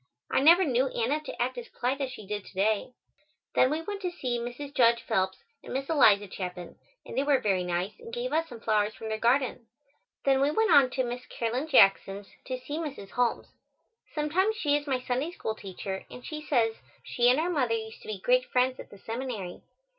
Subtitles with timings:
[0.31, 2.93] I never knew Anna to act as polite as she did to day.
[3.53, 4.73] Then we went to see Mrs.
[4.73, 8.61] Judge Phelps and Miss Eliza Chapin, and they were very nice and gave us some
[8.61, 9.67] flowers from their garden.
[10.25, 13.11] Then we went on to Miss Caroline Jackson's, to see Mrs.
[13.11, 13.53] Holmes.
[14.15, 18.01] Sometimes she is my Sunday School teacher, and she says she and our mother used
[18.01, 19.61] to be great friends at the seminary.